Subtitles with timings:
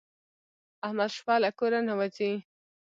[0.85, 2.33] احمد شپه له کوره نه وځي.